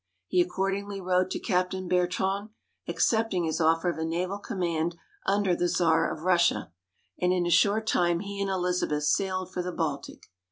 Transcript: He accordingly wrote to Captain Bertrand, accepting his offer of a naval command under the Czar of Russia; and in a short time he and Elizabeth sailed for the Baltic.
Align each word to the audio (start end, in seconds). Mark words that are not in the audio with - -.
He 0.25 0.41
accordingly 0.41 0.99
wrote 0.99 1.29
to 1.29 1.37
Captain 1.37 1.87
Bertrand, 1.87 2.49
accepting 2.87 3.43
his 3.43 3.61
offer 3.61 3.87
of 3.87 3.99
a 3.99 4.03
naval 4.03 4.39
command 4.39 4.95
under 5.27 5.55
the 5.55 5.67
Czar 5.67 6.09
of 6.11 6.23
Russia; 6.23 6.71
and 7.19 7.31
in 7.31 7.45
a 7.45 7.51
short 7.51 7.85
time 7.85 8.21
he 8.21 8.41
and 8.41 8.49
Elizabeth 8.49 9.03
sailed 9.03 9.53
for 9.53 9.61
the 9.61 9.71
Baltic. 9.71 10.23